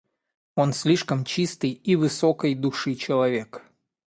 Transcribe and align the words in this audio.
Он 0.55 0.73
слишком 0.73 1.23
чистый 1.25 1.69
и 1.69 1.95
высокой 1.95 2.55
души 2.55 2.95
человек. 2.95 3.61